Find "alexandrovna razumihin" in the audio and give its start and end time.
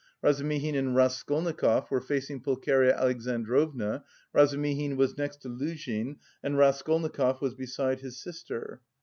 2.97-4.97